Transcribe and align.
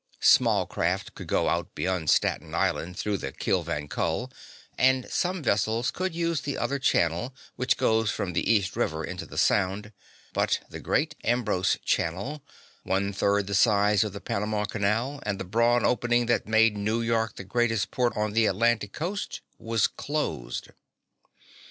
Small 0.23 0.65
craft 0.65 1.13
could 1.13 1.27
go 1.27 1.47
out 1.47 1.75
behind 1.75 2.09
Staten 2.09 2.55
Island 2.55 2.97
through 2.97 3.17
the 3.19 3.31
Kill 3.31 3.61
van 3.61 3.87
Kull, 3.87 4.31
and 4.75 5.07
some 5.11 5.43
vessels 5.43 5.91
could 5.91 6.15
use 6.15 6.41
the 6.41 6.57
other 6.57 6.79
channel 6.79 7.35
which 7.55 7.77
goes 7.77 8.09
from 8.09 8.33
the 8.33 8.51
East 8.51 8.75
River 8.75 9.03
into 9.03 9.27
the 9.27 9.37
Sound, 9.37 9.93
but 10.33 10.59
the 10.67 10.79
great 10.79 11.13
Ambrose 11.23 11.77
Channel 11.85 12.41
one 12.81 13.13
third 13.13 13.45
the 13.45 13.53
size 13.53 14.03
of 14.03 14.11
the 14.11 14.19
Panama 14.21 14.65
Canal 14.65 15.19
and 15.21 15.39
the 15.39 15.43
broad 15.45 15.83
opening 15.83 16.25
that 16.25 16.47
made 16.47 16.75
New 16.75 17.01
York 17.03 17.35
the 17.35 17.43
greatest 17.43 17.91
port 17.91 18.17
on 18.17 18.33
the 18.33 18.47
Atlantic 18.47 18.93
coast 18.93 19.41
was 19.59 19.85
closed. 19.85 20.69